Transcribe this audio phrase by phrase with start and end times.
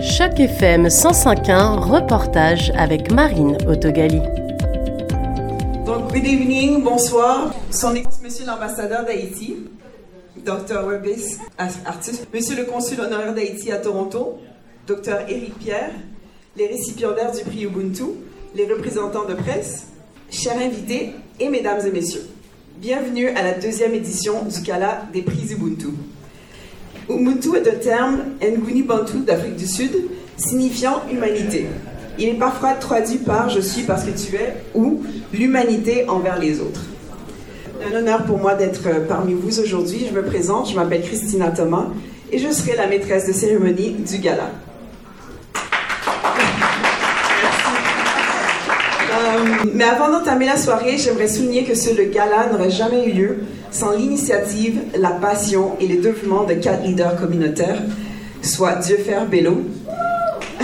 [0.00, 4.20] Choc FM 105.1, reportage avec Marine Autogali.
[5.84, 7.52] Donc, good evening, bonsoir.
[7.72, 9.56] Son Excellence, Monsieur l'ambassadeur d'Haïti,
[10.36, 10.86] Dr.
[10.86, 12.28] Webis, artiste.
[12.32, 14.38] Monsieur le consul honoraire d'Haïti à Toronto,
[14.86, 15.28] Dr.
[15.28, 15.90] Éric Pierre,
[16.56, 18.04] les récipiendaires du prix Ubuntu,
[18.54, 19.88] les représentants de presse,
[20.30, 22.28] chers invités et mesdames et messieurs.
[22.76, 25.88] Bienvenue à la deuxième édition du Gala des prix Ubuntu.
[27.08, 29.92] Ubuntu est un terme Nguni Bantu d'Afrique du Sud
[30.36, 31.66] signifiant humanité.
[32.18, 36.60] Il est parfois traduit par je suis parce que tu es ou l'humanité envers les
[36.60, 36.82] autres.
[37.80, 40.06] C'est un honneur pour moi d'être parmi vous aujourd'hui.
[40.08, 41.86] Je me présente, je m'appelle Christina Thomas
[42.30, 44.50] et je serai la maîtresse de cérémonie du gala.
[49.10, 53.12] Euh, mais avant d'entamer la soirée, j'aimerais souligner que ce le gala n'aurait jamais eu
[53.12, 53.38] lieu
[53.70, 57.82] sans l'initiative, la passion et les développement de quatre leaders communautaires,
[58.42, 59.62] soit Dieu-Faire Bello,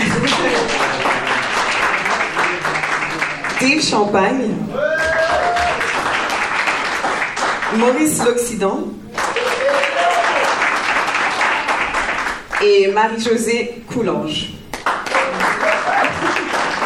[3.61, 4.51] Dave Champagne,
[7.77, 8.79] Maurice l'Occident
[12.63, 14.51] et Marie-Josée Coulange.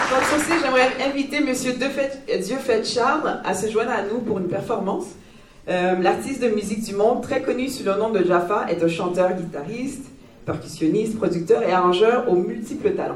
[0.10, 5.06] Donc, aussi, j'aimerais inviter Monsieur Dieu-Fait Charles à se joindre à nous pour une performance.
[5.68, 8.88] Euh, l'artiste de musique du monde, très connu sous le nom de Jaffa, est un
[8.88, 10.06] chanteur, guitariste,
[10.46, 13.16] percussionniste, producteur et arrangeur aux multiples talents.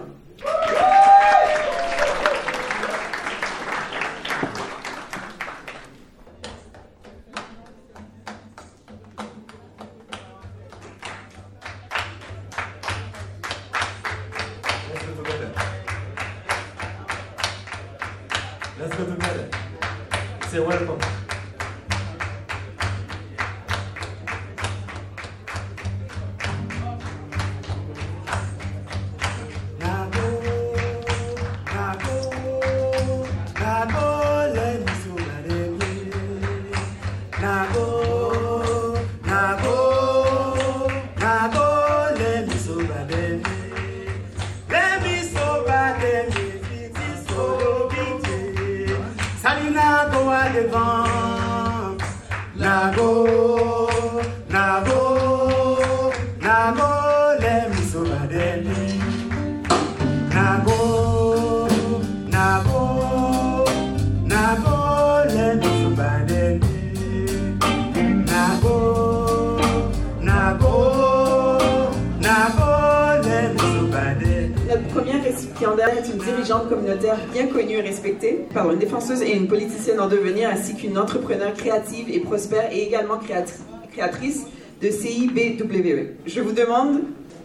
[75.71, 80.07] Est une dirigeante communautaire bien connue et respectée, pardon, une défenseuse et une politicienne en
[80.07, 83.61] devenir, ainsi qu'une entrepreneure créative et prospère et également créatri-
[83.93, 84.41] créatrice
[84.81, 86.07] de CIBWE.
[86.25, 87.01] Je vous demande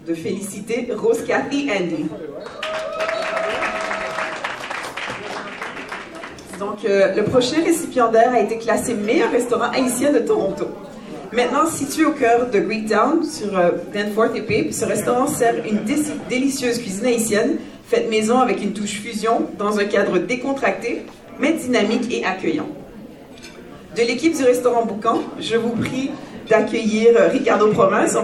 [0.07, 2.07] de féliciter Rose Cathy Andy.
[6.59, 10.67] Donc, euh, le prochain récipiendaire a été classé meilleur restaurant haïtien de Toronto.
[11.33, 15.81] Maintenant, situé au cœur de Greektown, sur euh, Danforth et Pape, ce restaurant sert une
[16.29, 17.59] délicieuse cuisine haïtienne,
[17.89, 21.07] faite maison avec une touche fusion, dans un cadre décontracté,
[21.41, 22.69] mais dynamique et accueillant.
[23.97, 26.11] De l'équipe du restaurant Boucan, je vous prie
[26.49, 28.17] d'accueillir euh, Ricardo Province.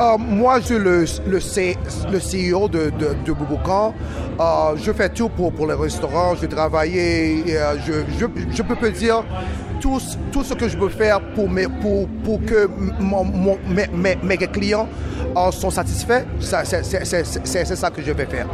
[0.00, 1.76] Euh, moi, je suis le, le, C-
[2.10, 2.90] le CEO de,
[3.24, 3.94] de, Bouboucan.
[4.40, 4.42] Euh,
[4.76, 6.34] je fais tout pour, pour le restaurant.
[6.34, 7.44] Je travaille et
[7.86, 9.22] je, je, je peux te dire
[9.80, 11.48] tout, ce- que je peux faire pour,
[12.44, 12.68] que
[14.22, 14.88] mes, clients
[15.36, 16.24] euh, sont satisfaits.
[16.40, 18.46] C'est ça que je vais faire.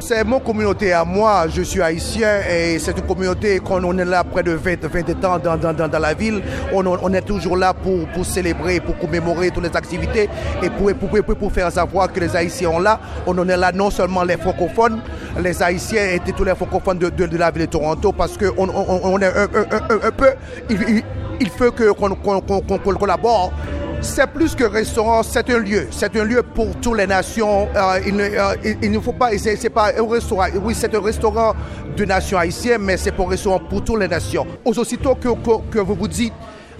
[0.00, 4.04] C'est mon communauté à moi, je suis haïtien et c'est une communauté qu'on on est
[4.04, 6.40] là près de 20, 20 ans dans, dans, dans, dans la ville.
[6.72, 10.30] On, on- est toujours là pour, pour célébrer, pour commémorer toutes les activités
[10.62, 13.00] et pour, pour, pour, faire savoir que les Haïtiens sont là.
[13.26, 15.00] On en est là non seulement les francophones,
[15.42, 19.00] les Haïtiens et tous les francophones de, de, la ville de Toronto parce qu'on on,
[19.04, 20.28] on, est un, un, un, peu...
[20.70, 21.02] Il,
[21.40, 23.52] il, faut qu'on collabore.
[24.00, 25.88] C'est plus que restaurant, c'est un lieu.
[25.90, 27.68] C'est un lieu pour toutes les nations.
[27.74, 30.46] Euh, il, ne, euh, il- ne faut pas, c'est pas un restaurant.
[30.62, 31.52] Oui, c'est un restaurant
[31.96, 34.46] de nations haïtiennes, mais c'est un restaurant pour toutes les nations.
[34.64, 36.32] Aussitôt que, que, que vous vous dites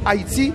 [0.06, 0.52] Haïti,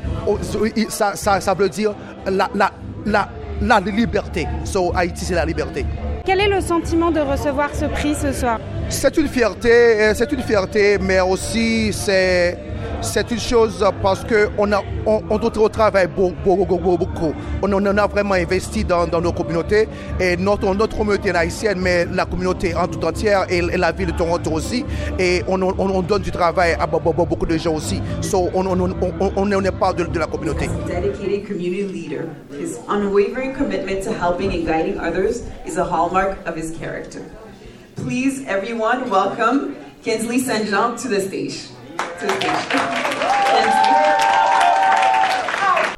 [0.90, 1.94] ça, ça, ça veut dire
[2.26, 2.72] la, la,
[3.06, 3.30] la,
[3.62, 4.48] la liberté.
[4.64, 5.86] So, Haïti, c'est la liberté.
[6.26, 8.60] Quel est le sentiment de recevoir ce prix ce soir?
[8.88, 12.58] C'est une fierté, euh, c'est une fierté, mais aussi c'est
[13.04, 17.34] c'est une chose parce qu'on a, on, on travaille beaucoup, beaucoup, beaucoup.
[17.62, 19.88] On, on a vraiment investi dans, dans, nos communautés
[20.20, 24.12] et notre, notre communauté haïtienne, mais la communauté en tout entière et, et la ville
[24.12, 24.86] de Toronto aussi.
[25.20, 28.02] Et on, on, on, donne du travail à beaucoup de gens aussi.
[28.22, 30.68] So on, on, est de, de la communauté.
[30.88, 36.56] Dedicated community leader, his unwavering commitment to helping and guiding others is a hallmark of
[36.56, 37.22] his character.
[37.96, 40.68] Please, everyone, welcome Kinsley St.
[40.70, 41.73] Jean to the stage.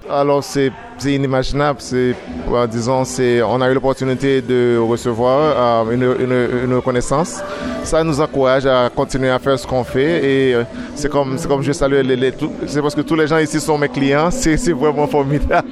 [0.10, 0.72] Alors c'est
[1.04, 2.16] inimaginable, c'est
[2.72, 7.42] disons c'est on a eu l'opportunité de recevoir euh, une, une, reconnaissance.
[7.84, 10.64] Ça nous encourage à continuer à faire ce qu'on fait et euh,
[10.96, 12.34] c'est comme c'est comme je salue les,
[12.66, 15.70] c'est parce que tous les gens ici sont mes clients, c'est vraiment formidable.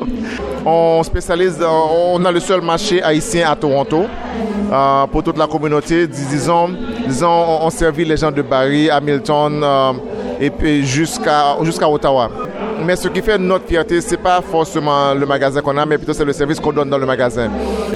[0.65, 4.05] On spécialise on a le seul marché haïtien à Toronto.
[4.71, 6.69] Euh, pour toute la communauté, disons,
[7.07, 9.63] disons on, on servit les gens de Barrie, Hamilton,
[10.43, 12.29] et puis jusqu'à jusqu'à Ottawa.
[12.85, 16.11] Mais ce qui fait notre fierté, c'est pas forcément le magasin qu'on a, mais plutôt
[16.11, 17.49] c'est le service qu'on donne dans le magasin.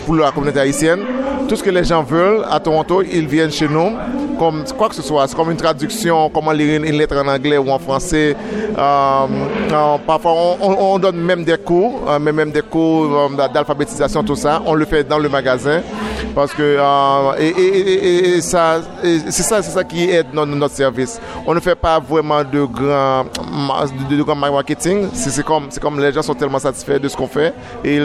[0.06, 1.02] Pour la communauté haïtienne,
[1.50, 3.92] tout ce que les gens veulent à Toronto, ils viennent chez nous
[4.38, 5.28] comme quoi que ce soit.
[5.28, 8.36] C'est comme une traduction, comment lire une lettre en anglais ou en français.
[8.78, 9.26] Euh,
[9.72, 14.62] euh, parfois, on, donne même des cours, euh, même des cours d'alphabétisation, tout ça.
[14.66, 15.82] On le fait dans le magasin
[16.36, 16.78] parce que
[17.40, 21.20] et, ça, c'est ça, c'est ça qui aide notre, service.
[21.46, 23.26] On ne fait pas vraiment de grand,
[24.10, 25.08] de, grand marketing.
[25.14, 28.00] C'est comme, c'est comme les gens sont tellement satisfaits de ce qu'on fait et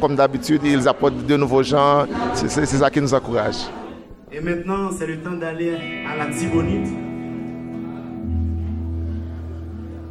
[0.00, 2.04] comme d'habitude, ils apportent de nouveaux gens.
[2.34, 3.56] C'est ça qui nous encourage.
[4.30, 5.74] Et maintenant, c'est le temps d'aller
[6.06, 6.88] à la Tibonite.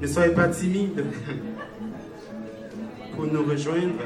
[0.02, 1.06] Ne soyez pas timide
[3.16, 4.02] pour nous rejoindre.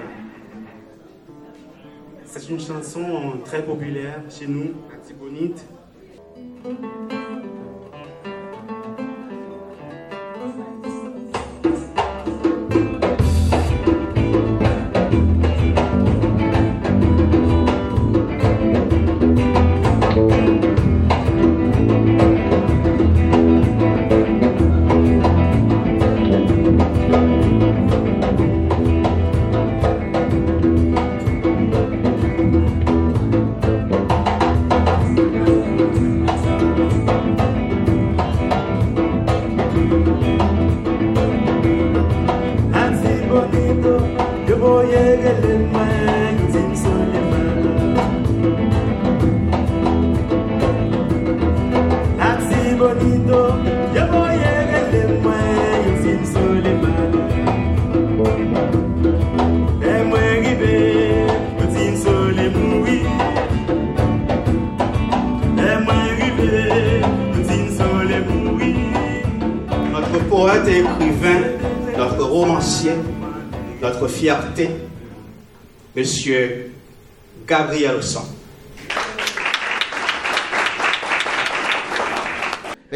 [2.26, 5.66] C'est une chanson très populaire chez nous, à Tibonite.
[74.08, 74.70] Fierté,
[75.96, 76.72] Monsieur
[77.48, 78.22] Gabriel Son.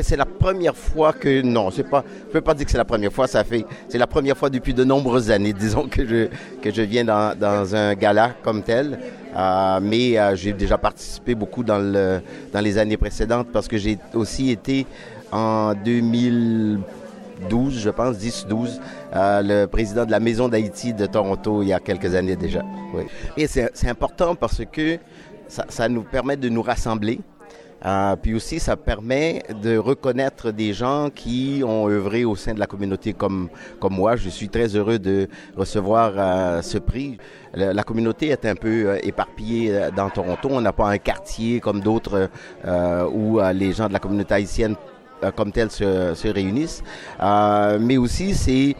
[0.02, 2.84] C'est la première fois que non, c'est pas, je peux pas dire que c'est la
[2.84, 3.28] première fois.
[3.28, 6.28] Ça fait, c'est la première fois depuis de nombreuses années, disons que je
[6.62, 9.00] que je viens dans, dans un gala comme tel.
[9.36, 12.20] Euh, mais euh, j'ai déjà participé beaucoup dans le
[12.52, 14.86] dans les années précédentes parce que j'ai aussi été
[15.32, 16.80] en 2000
[17.50, 18.80] 12, je pense, 10-12,
[19.14, 22.62] euh, le président de la Maison d'Haïti de Toronto il y a quelques années déjà.
[22.94, 23.04] Oui.
[23.38, 24.98] Et c'est important parce que
[25.48, 27.20] ça, nous permet de nous rassembler.
[27.86, 32.60] Euh, puis aussi, ça permet de reconnaître des gens qui ont œuvré au sein de
[32.60, 33.50] la communauté comme,
[33.80, 34.16] comme moi.
[34.16, 37.18] Je suis très heureux de recevoir euh, ce prix.
[37.54, 40.50] la communauté est un peu éparpillée dans Toronto.
[40.52, 42.30] On n'a pas un quartier comme d'autres
[43.14, 44.76] où les gens de la communauté haïtienne
[45.36, 46.84] comme telles se, se réunissent,
[47.22, 48.76] euh, mais aussi c'est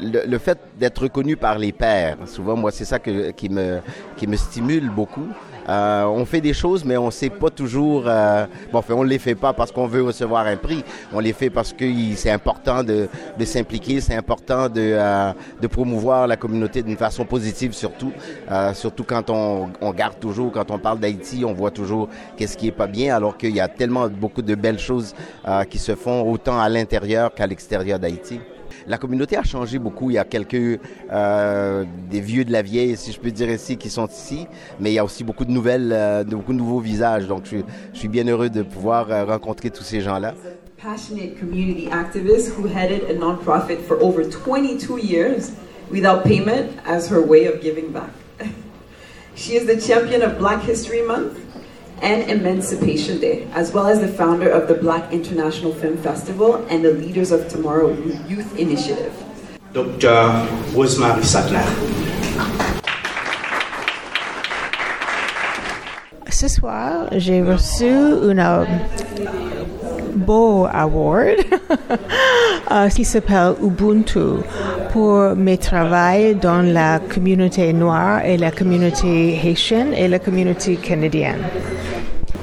[0.00, 2.16] le, fait d'être reconnu par les pairs.
[2.26, 3.78] Souvent, moi, c'est ça qui, me,
[4.16, 5.28] qui me stimule beaucoup.
[5.68, 8.04] Euh, on fait des choses, mais on ne sait pas toujours.
[8.06, 10.84] Euh, bon, enfin, on ne les fait pas parce qu'on veut recevoir un prix.
[11.12, 11.84] On les fait parce que
[12.16, 13.08] c'est important de,
[13.44, 18.12] s'impliquer, c'est important de, euh, de promouvoir la communauté d'une façon positive, surtout.
[18.50, 22.56] Euh, surtout quand on, on garde toujours, quand on parle d'Haïti, on voit toujours qu'est-ce
[22.56, 25.14] qui est pas bien, alors qu'il y a tellement beaucoup de belles choses
[25.46, 28.40] euh, qui se font autant à l'intérieur qu'à l'extérieur d'Haïti.
[28.86, 30.10] La communauté a changé beaucoup.
[30.10, 33.78] Il y a quelques euh, des vieux de la vieille, si je peux dire ici,
[33.78, 34.46] qui sont ici,
[34.78, 37.26] mais il y a aussi beaucoup de nouvelles, euh, de beaucoup de nouveaux visages.
[37.26, 37.58] Donc, je,
[37.92, 40.34] je suis bien heureux de pouvoir euh, rencontrer tous ces gens-là.
[40.76, 45.52] Passionate community activist who headed a non-profit for over 22 years
[45.90, 48.10] without payment as her way of giving back.
[49.34, 51.38] she is the champion of Black History Month
[52.02, 56.84] and Emancipation Day, as well as the founder of the Black International Film Festival and
[56.84, 57.92] the Leaders of Tomorrow
[58.28, 59.12] Youth Initiative.
[59.72, 60.46] Dr.
[60.74, 61.64] Rosemary Sattler.
[66.30, 68.64] Ce soir, j'ai reçu une euh,
[70.14, 71.36] beau award
[72.70, 74.42] euh, qui s'appelle Ubuntu
[74.92, 81.42] pour mes travaux dans la communauté noire et la communauté haïtienne et la communauté canadienne.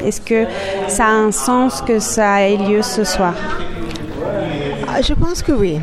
[0.05, 0.45] Est-ce que
[0.87, 3.33] ça a un sens que ça ait lieu ce soir?
[4.87, 5.79] Ah, Je pense que oui.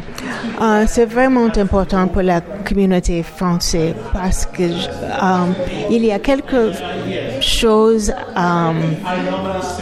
[0.61, 5.47] Euh, c'est vraiment important pour la communauté française parce que euh,
[5.91, 6.73] il y a quelque
[7.41, 8.73] chose euh,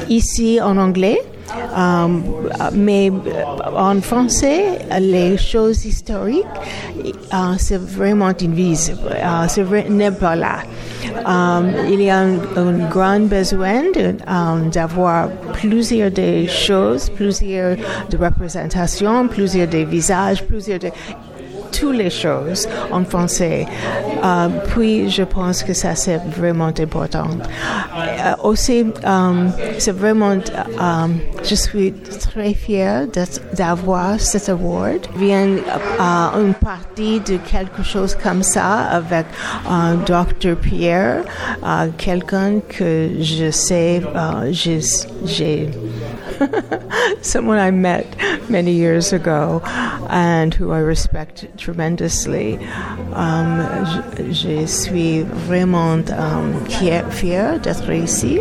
[0.08, 1.18] ici en anglais.
[1.76, 2.06] Euh,
[2.72, 3.10] mais
[3.76, 6.44] en français, les choses historiques,
[7.04, 8.98] euh, c'est vraiment invisible.
[9.12, 10.56] Euh, c'est vrai- n'est pas là.
[11.28, 14.12] Euh, il y a un, un grand besoin euh,
[14.72, 17.76] d'avoir plusieurs des choses, plusieurs
[18.10, 20.88] de représentations, plusieurs des visages, plusieurs de
[21.72, 23.66] toutes les choses en français.
[24.24, 27.28] Euh, puis, je pense que ça, c'est vraiment important.
[27.96, 30.36] Euh, aussi, euh, c'est vraiment,
[31.42, 33.06] je suis très fière
[33.52, 35.06] d'avoir cet award.
[35.16, 35.46] Vient
[36.38, 39.26] une partie de quelque chose comme ça avec
[40.06, 40.56] Dr.
[40.56, 41.22] Pierre,
[41.98, 44.02] quelqu'un que je sais,
[45.24, 45.68] j'ai
[47.22, 48.06] someone I met
[48.48, 49.62] many years ago
[50.08, 52.58] and who I respect tremendously.
[53.12, 53.66] Um,
[54.16, 58.40] je, je suis vraiment um, fière d'être ici.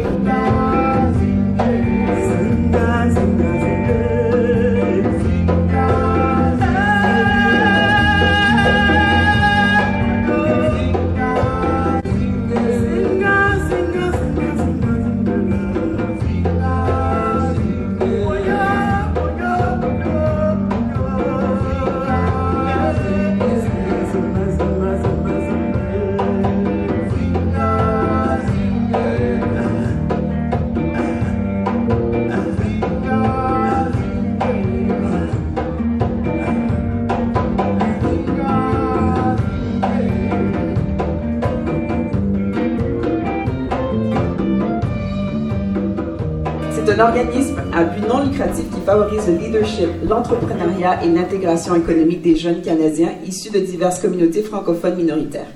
[47.06, 52.62] Organisme à but non lucratif qui favorise le leadership, l'entrepreneuriat et l'intégration économique des jeunes
[52.62, 55.52] Canadiens issus de diverses communautés francophones minoritaires.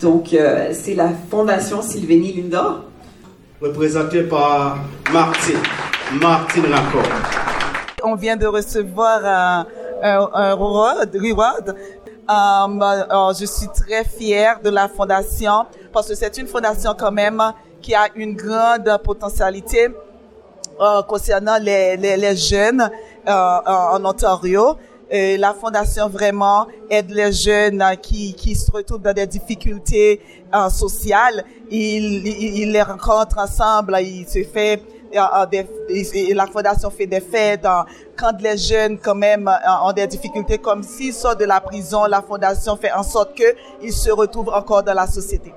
[0.00, 2.84] Donc, euh, c'est la Fondation Sylvénie Lindor.
[3.60, 4.78] représenté par
[5.12, 5.62] Martine,
[6.20, 7.12] Martine Raccord.
[8.02, 9.66] On vient de recevoir un,
[10.02, 11.10] un, un reward.
[11.14, 11.74] reward.
[12.26, 17.12] Um, euh, je suis très fière de la fondation parce que c'est une fondation quand
[17.12, 17.42] même
[17.82, 19.88] qui a une grande potentialité
[20.80, 22.82] euh, concernant les, les, les jeunes
[23.28, 23.30] euh,
[23.66, 24.76] en en Ontario.
[25.10, 30.20] Et la fondation vraiment aide les jeunes euh, qui, qui se retrouvent dans des difficultés
[30.54, 31.44] euh, sociales.
[31.70, 34.82] Il, il, il les rencontre ensemble, il se fait
[35.14, 35.66] euh, euh, des,
[36.14, 37.82] et la fondation fait des fêtes euh,
[38.16, 42.06] quand les jeunes quand même euh, ont des difficultés comme s'ils sortent de la prison,
[42.06, 45.52] la fondation fait en sorte que ils se retrouvent encore dans la société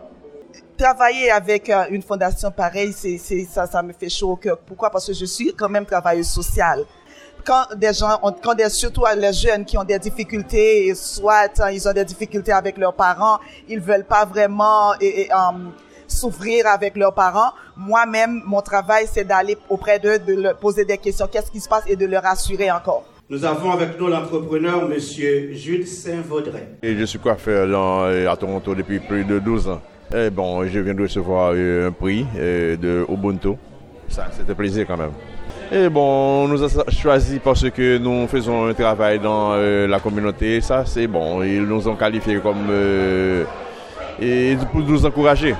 [0.77, 4.57] travailler avec euh, une fondation pareille, c'est, c'est, ça, ça me fait chaud au cœur.
[4.59, 4.89] Pourquoi?
[4.89, 6.83] Parce que je suis quand même travailleuse sociale.
[7.43, 11.71] Quand des gens, ont, quand des, surtout les jeunes qui ont des difficultés, soit hein,
[11.71, 15.71] ils ont des difficultés avec leurs parents, ils veulent pas vraiment et, et, um,
[16.07, 17.51] souffrir avec leurs parents.
[17.75, 21.69] Moi-même, mon travail, c'est d'aller auprès d'eux, de leur poser des questions, qu'est-ce qui se
[21.69, 21.83] passe?
[21.87, 23.05] Et de leur rassurer encore.
[23.29, 26.69] Nous avons avec nous l'entrepreneur, Monsieur Jules Saint-Vaudrey.
[26.81, 29.81] Et je suis coiffeur dans- euh, à Toronto depuis plus de 12 ans.
[30.15, 33.57] Et bon, je viens de recevoir euh, un prix euh, de Ubuntu.
[34.07, 35.11] Ça, c'était plaisir quand même.
[35.69, 39.99] Et bon, on nous a choisi parce que nous faisons un travail dans euh, la
[39.99, 40.61] communauté.
[40.61, 41.43] Ça, c'est bon.
[41.43, 42.71] Ils nous ont qualifiés comme...
[44.21, 45.55] et pour nous encourager.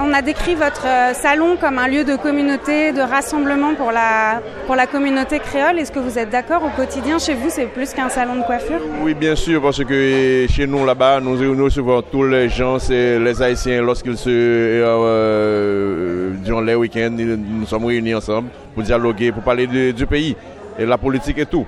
[0.00, 4.40] On a décrit votre euh, salon comme un lieu de communauté, de rassemblement pour la,
[4.66, 5.78] pour la communauté créole.
[5.78, 8.80] Est-ce que vous êtes d'accord au quotidien chez vous, c'est plus qu'un salon de coiffure?
[9.02, 13.20] Oui, bien sûr, parce que chez nous là-bas, nous, nous recevons tous les gens, c'est
[13.20, 19.44] les Haïtiens, lorsqu'ils se, euh, durant les week-ends, nous sommes réunis ensemble pour dialoguer, pour
[19.44, 20.34] parler de- du pays
[20.76, 21.66] et la politique et tout.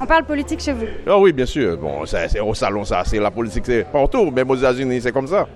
[0.00, 0.86] On parle politique chez vous?
[1.08, 1.76] Ah oui, bien sûr.
[1.76, 5.26] Bon, c'est au salon, ça, c'est la politique, c'est partout, même aux États-Unis, c'est comme
[5.26, 5.48] ça.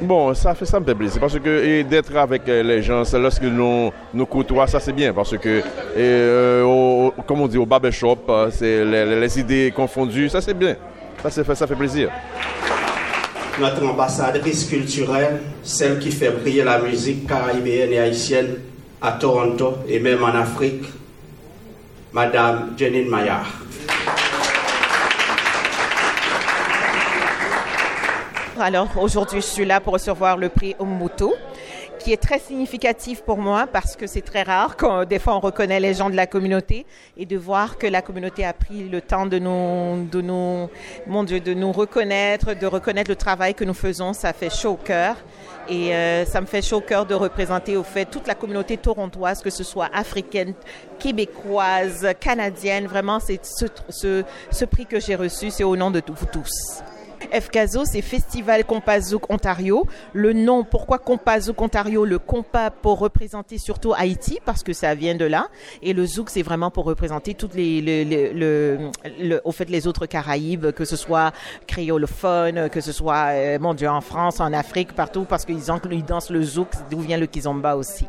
[0.00, 3.18] Bon, ça fait ça me fait plaisir parce que d'être avec euh, les gens, c'est
[3.18, 5.60] lorsque nous nous côtoient, ça c'est bien parce que
[5.96, 10.76] euh, comme on dit au barbershop, euh, c'est les, idées confondues, ça c'est bien.
[11.22, 12.10] Ça fait, ça fait plaisir.
[13.60, 18.54] notre ambassadrice culturelle, celle qui fait briller la musique caribéenne et haïtienne
[19.02, 20.84] à Toronto et même en Afrique,
[22.12, 23.46] Madame Janine Maillard.
[28.60, 31.26] Alors aujourd'hui, je suis là pour recevoir le prix Umutu
[32.00, 35.40] qui est très significatif pour moi parce que c'est très rare quand des fois on
[35.40, 36.86] reconnaît les gens de la communauté
[37.16, 40.68] et de voir que la communauté a pris le temps de nous, de nous,
[41.06, 44.72] mon Dieu, de nous reconnaître, de reconnaître le travail que nous faisons, ça fait chaud
[44.72, 45.16] au cœur.
[45.68, 48.76] Et euh, ça me fait chaud au cœur de représenter au fait toute la communauté
[48.76, 50.54] torontoise, que ce soit africaine,
[50.98, 52.86] québécoise, canadienne.
[52.86, 56.82] Vraiment, c'est ce, ce, ce prix que j'ai reçu, c'est au nom de vous tous.
[57.32, 59.86] FCASO, c'est Festival Compazouk Ontario.
[60.12, 65.14] Le nom, pourquoi Compazouk Ontario Le compas pour représenter surtout Haïti, parce que ça vient
[65.14, 65.48] de là.
[65.82, 70.72] Et le Zouk, c'est vraiment pour représenter toutes les, le, au fait, les autres Caraïbes,
[70.72, 71.32] que ce soit
[71.66, 75.64] créolophone, que ce soit, euh, mon Dieu, en France, en Afrique, partout, parce qu'ils
[76.04, 78.06] dansent le Zouk, d'où vient le Kizomba aussi.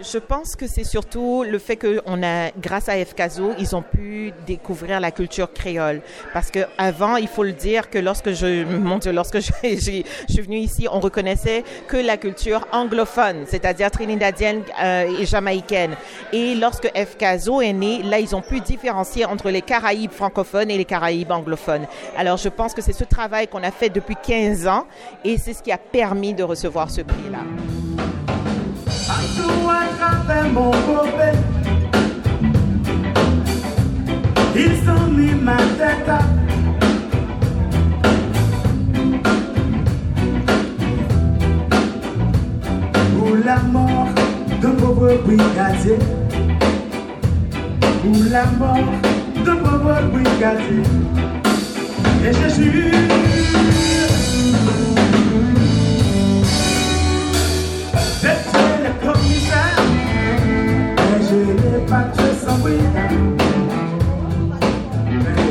[0.00, 4.32] Je pense que c'est surtout le fait qu'on a, grâce à FCASO, ils ont pu
[4.46, 6.02] découvrir la culture créole.
[6.32, 10.04] Parce que avant, il faut le dire que lorsque je, mon Dieu, lorsque je, suis
[10.40, 15.96] venue ici, on reconnaissait que la culture anglophone, c'est-à-dire trinidadienne euh, et jamaïcaine.
[16.32, 20.78] Et lorsque FCASO est né, là, ils ont pu différencier entre les Caraïbes francophones et
[20.78, 21.86] les Caraïbes anglophones.
[22.16, 24.86] Alors, je pense que c'est ce travail qu'on a fait depuis 15 ans
[25.24, 27.40] et c'est ce qui a permis de recevoir ce prix-là.
[29.18, 31.30] Atravers mon bobé.
[34.56, 36.18] Ils ont mis ma tête à
[43.16, 44.08] Pour la mort
[44.60, 45.98] d'un pauvre brigadier
[48.02, 48.92] Pour la mort
[49.44, 50.82] d'un pauvre brigadier
[52.24, 52.98] Et je jure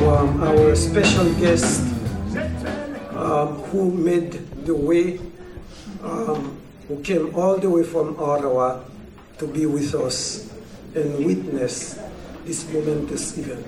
[0.08, 1.82] um, our special guest
[3.16, 4.32] um, who made
[4.66, 5.20] the way,
[6.04, 8.82] um, who came all the way from Ottawa
[9.40, 10.54] to be with us
[10.96, 12.00] and witness
[12.46, 13.66] this momentous event.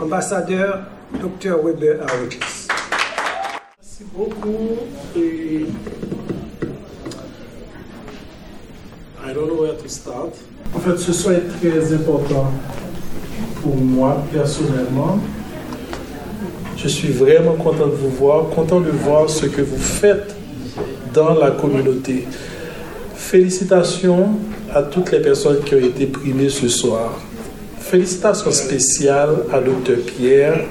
[0.00, 0.86] Ambassadeur
[1.20, 1.56] Dr.
[1.60, 2.68] Weber Arikis.
[3.80, 4.78] Merci beaucoup.
[5.16, 5.66] Et
[10.74, 12.50] En fait, ce soir est très important
[13.62, 15.18] pour moi personnellement.
[16.76, 20.34] Je suis vraiment content de vous voir, content de voir ce que vous faites
[21.12, 22.26] dans la communauté.
[23.14, 24.30] Félicitations
[24.74, 27.20] à toutes les personnes qui ont été primées ce soir.
[27.78, 30.64] Félicitations spéciales à Dr Pierre.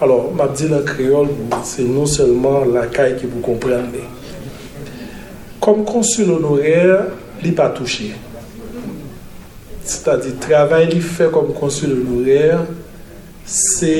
[0.00, 1.28] Alors, m'a dit en créole,
[1.62, 4.04] c'est non seulement la caille qui vous comprenez.
[5.60, 7.06] Comme consul honoraire,
[7.42, 8.12] li pa touche.
[9.82, 12.62] Se ta di, travay li fe kom konsul lourer,
[13.48, 13.96] se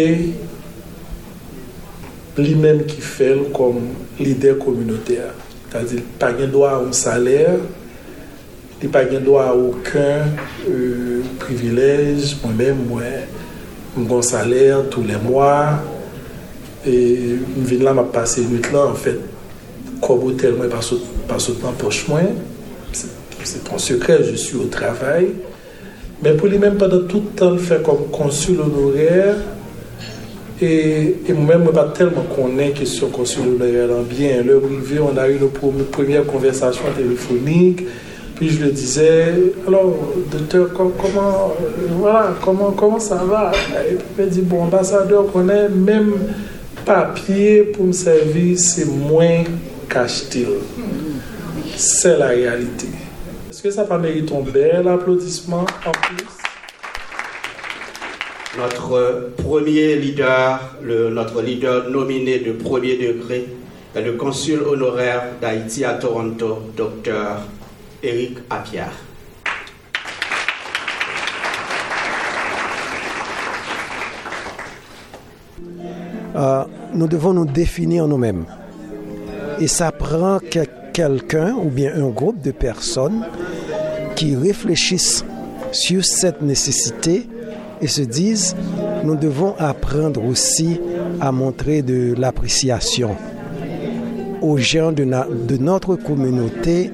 [2.39, 3.81] li menm ki fel kom
[4.21, 5.33] lider kominoter.
[5.73, 7.59] Ta di, pa gen do a ou saler,
[8.83, 10.39] li pa gen do a ouken
[10.71, 13.19] euh, privilej, mwen men mwen,
[13.97, 15.51] mwen kon saler tou le mwa,
[16.87, 16.95] e
[17.43, 20.83] mwen vin la mwen pase lout la, an en fèt, fait, kobo tel mwen pa
[20.83, 22.37] sot nan poch mwen,
[23.45, 25.29] C'est un secret, je suis au travail.
[26.23, 29.37] Mais pour lui-même, pendant tout le temps, il fait comme consul honoraire.
[30.61, 34.43] Et, moi-même, je ne pas tellement connaître question consul honoraire bien.
[34.43, 37.85] Le privé, on a eu une première conversation téléphonique.
[38.37, 39.35] Puis je lui disais,
[39.67, 39.95] alors,
[40.31, 41.55] docteur, comment,
[41.99, 43.53] voilà, comment, comment ça va?
[43.89, 46.15] Et il me dit, bon, ambassadeur, on est même
[46.85, 49.45] papier pour me servir, c'est moins
[49.89, 50.47] qu'acheter.
[51.77, 52.89] C'est la réalité.
[53.63, 56.27] Est-ce que ça va mériter un bel applaudissement en plus?
[58.59, 63.47] Notre premier leader, le, notre leader nominé de premier degré,
[63.95, 67.43] est le consul honoraire d'Haïti à Toronto, docteur
[68.03, 68.89] Éric Appiah.
[76.35, 78.45] Euh, nous devons nous définir nous-mêmes.
[79.61, 80.41] Et ça prend
[80.93, 83.25] quelqu'un ou bien un groupe de personnes
[84.15, 85.25] qui réfléchissent
[85.73, 87.27] sur cette nécessité
[87.81, 88.55] et se disent,
[89.05, 90.81] nous devons apprendre aussi
[91.21, 93.17] à montrer de l'appréciation
[94.41, 95.05] aux gens de,
[95.59, 96.91] notre communauté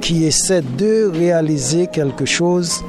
[0.00, 2.82] qui essaient de réaliser quelque chose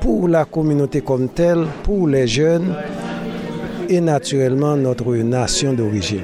[0.00, 2.74] pour la communauté comme telle, pour les jeunes
[3.88, 6.20] et naturellement notre nation d'origine.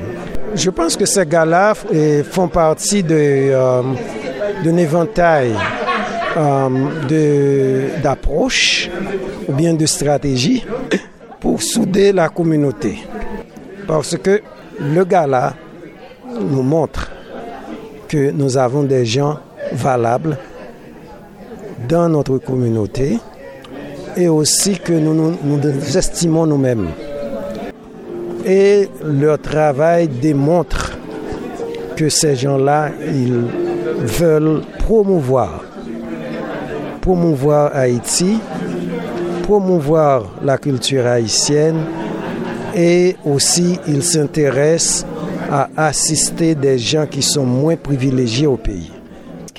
[0.54, 3.82] Je pense que ces gars-là font partie euh,
[4.64, 5.54] d'un éventail
[6.36, 8.90] euh, d'approches
[9.48, 10.64] ou bien de stratégies
[11.40, 12.98] pour souder la communauté.
[13.86, 14.40] Parce que
[14.80, 15.54] le gala
[16.38, 17.10] nous montre
[18.08, 19.38] que nous avons des gens
[19.72, 20.36] valables
[21.88, 23.18] dans notre communauté
[24.16, 26.88] et aussi que nous nous, estimons nous-mêmes.
[28.46, 30.98] Et leur travail démontre
[31.96, 33.44] que ces gens-là, ils
[33.98, 35.62] veulent promouvoir,
[37.00, 38.38] promouvoir Haïti,
[39.42, 41.84] promouvoir la culture haïtienne
[42.74, 45.04] et aussi ils s'intéressent
[45.50, 48.92] à assister des gens qui sont moins privilégiés au pays.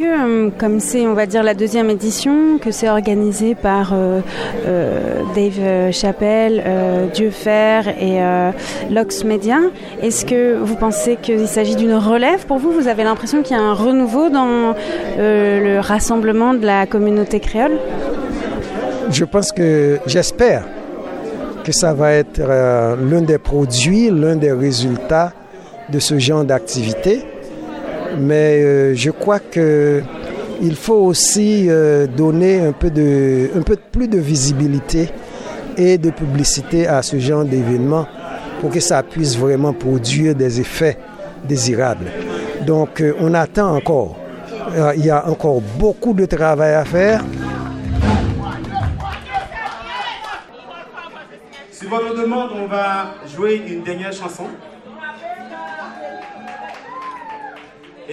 [0.04, 4.22] Euh, comme c'est, on va dire, la deuxième édition, que c'est organisé par euh,
[4.66, 6.64] euh, Dave Chappelle,
[7.14, 8.20] Dieu Fer et
[8.92, 9.60] Lox Media,
[10.02, 12.72] est-ce que vous pensez qu'il s'agit d'une relève pour vous?
[12.72, 14.74] Vous avez l'impression qu'il y a un renouveau dans
[15.18, 17.78] le rassemblement de la communauté créole?
[19.10, 20.64] Je pense que, j'espère
[21.64, 25.34] que ça va être l'un des produits, l'un des résultats
[25.90, 27.26] de ce genre d'activité.
[28.20, 30.02] Mais euh, je crois que
[30.62, 35.10] il faut aussi euh, donner un peu, de, un peu plus de visibilité
[35.76, 38.06] et de publicité à ce genre d'événement
[38.60, 40.98] pour que ça puisse vraiment produire des effets
[41.46, 42.12] désirables.
[42.68, 44.18] Donc euh, on attend encore.
[44.96, 47.24] il y a encore beaucoup de travail à faire.
[51.72, 54.46] Sur votre demande, on va jouer une dernière chanson.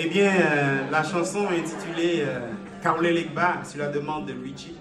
[0.01, 2.39] Eh bien, euh, la chanson intitulée euh,
[2.85, 4.77] Kaole Legba sur la demande de Luigi.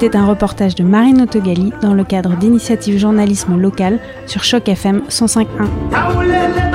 [0.00, 5.02] C'était un reportage de Marine Autogali dans le cadre d'initiatives journalisme local sur Choc FM
[5.08, 6.67] 105.1.